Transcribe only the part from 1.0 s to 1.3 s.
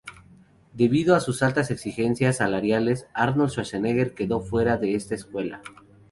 a